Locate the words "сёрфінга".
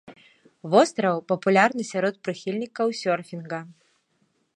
3.01-3.59